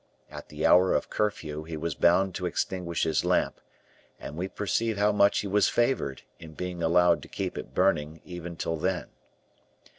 At 0.31 0.49
the 0.49 0.65
hour 0.65 0.95
of 0.95 1.11
curfew, 1.11 1.61
he 1.61 1.77
was 1.77 1.93
bound 1.93 2.33
to 2.33 2.47
extinguish 2.47 3.03
his 3.03 3.23
lamp, 3.23 3.61
and 4.19 4.35
we 4.35 4.47
perceive 4.47 4.97
how 4.97 5.11
much 5.11 5.41
he 5.41 5.47
was 5.47 5.69
favored, 5.69 6.23
in 6.39 6.53
being 6.53 6.81
allowed 6.81 7.21
to 7.21 7.27
keep 7.27 7.55
it 7.55 7.75
burning 7.75 8.19
even 8.25 8.55
till 8.55 8.77
then. 8.77 9.09